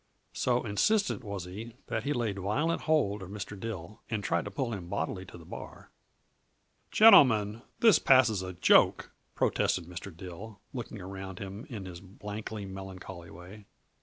[0.33, 3.55] So insistent was he that he laid violent hold of Mr.
[3.55, 5.91] Dill and tried to pull him bodily to the bar.
[6.89, 10.11] "Gentlemen, this passes a joke!" protested Mr.
[10.17, 13.65] Dill, looking around him in his blankly melancholy way.